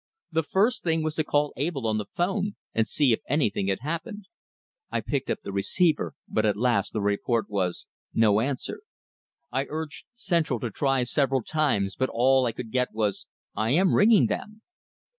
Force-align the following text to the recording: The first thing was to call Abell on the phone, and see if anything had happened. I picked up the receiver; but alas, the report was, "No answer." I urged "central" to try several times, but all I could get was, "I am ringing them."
The 0.31 0.41
first 0.41 0.81
thing 0.83 1.03
was 1.03 1.13
to 1.13 1.23
call 1.23 1.53
Abell 1.55 1.85
on 1.85 1.99
the 1.99 2.07
phone, 2.15 2.55
and 2.73 2.87
see 2.87 3.13
if 3.13 3.19
anything 3.29 3.67
had 3.67 3.81
happened. 3.81 4.25
I 4.89 4.99
picked 4.99 5.29
up 5.29 5.41
the 5.43 5.51
receiver; 5.51 6.15
but 6.27 6.43
alas, 6.43 6.89
the 6.89 7.01
report 7.01 7.51
was, 7.51 7.85
"No 8.11 8.39
answer." 8.39 8.81
I 9.51 9.67
urged 9.69 10.07
"central" 10.13 10.59
to 10.61 10.71
try 10.71 11.03
several 11.03 11.43
times, 11.43 11.95
but 11.95 12.09
all 12.11 12.47
I 12.47 12.51
could 12.51 12.71
get 12.71 12.91
was, 12.93 13.27
"I 13.55 13.69
am 13.73 13.93
ringing 13.93 14.25
them." 14.25 14.63